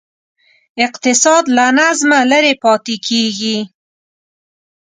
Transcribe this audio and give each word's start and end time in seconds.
اقتصاد 0.85 1.43
له 1.57 1.65
نظمه 1.79 2.19
لرې 2.31 2.53
پاتې 2.63 2.95
کېږي. 3.07 3.57